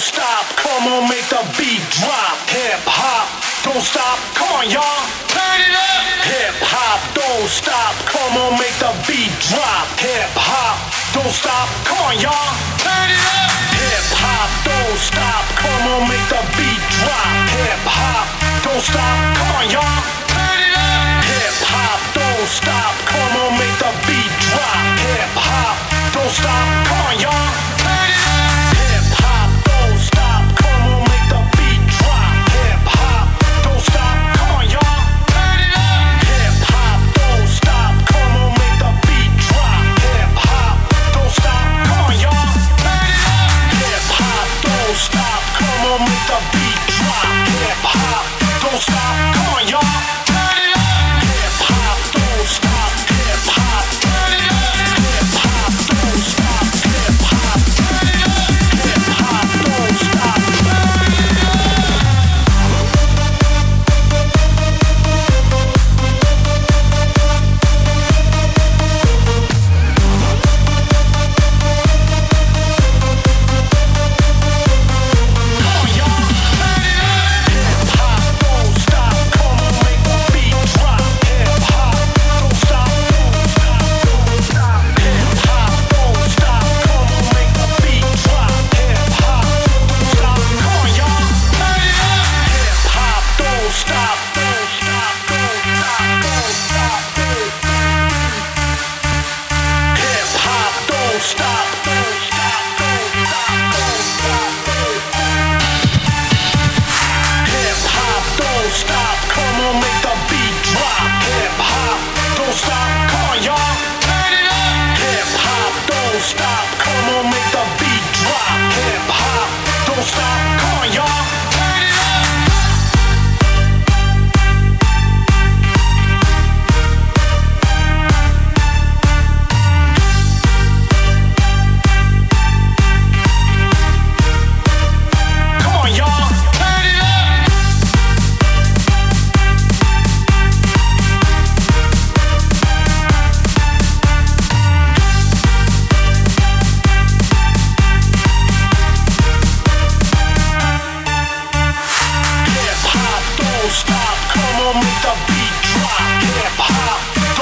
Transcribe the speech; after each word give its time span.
Don't 0.00 0.16
stop. 0.16 0.46
Come 0.56 0.88
on, 0.88 1.08
make 1.10 1.28
the 1.28 1.44
beat 1.60 1.84
drop. 1.92 2.32
Hip 2.48 2.80
hop, 2.88 3.28
don't 3.60 3.84
stop. 3.84 4.16
Come 4.32 4.48
on, 4.56 4.70
y'all. 4.72 5.04
Turn 5.28 5.60
it 5.60 5.76
up. 5.76 6.24
Hip 6.24 6.56
hop, 6.64 7.04
don't 7.12 7.44
stop. 7.44 7.92
Come 8.08 8.32
on, 8.40 8.56
make 8.56 8.72
the 8.80 8.96
beat 9.04 9.28
drop. 9.52 9.84
Hip 10.00 10.32
hop, 10.40 10.80
don't 11.12 11.28
stop. 11.28 11.68
Come 11.84 12.00
on, 12.00 12.16
y'all. 12.16 12.32
Turn 12.80 13.12
it 13.12 13.24
up. 13.28 13.52
Hip 13.76 14.08
hop, 14.24 14.48
don't 14.64 14.96
stop. 14.96 15.44
Come 15.60 15.84
on, 15.92 16.08
make 16.08 16.26
the 16.32 16.40
beat 16.56 16.80
drop. 16.96 17.28
Hip 17.60 17.84
hop. 17.84 18.49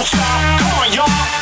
don't 0.00 0.06
stop. 0.06 0.60
Come 0.60 0.80
on, 0.80 0.92
y'all. 0.94 1.39